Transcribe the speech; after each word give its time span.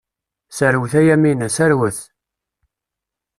Serwet 0.57 0.93
a 0.99 1.01
Yamina, 1.07 1.47
serwet! 1.55 1.99